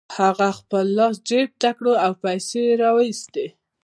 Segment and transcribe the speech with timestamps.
[0.19, 3.45] هغه خپل لاس جيب ته کړ او پيسې يې را و ايستې.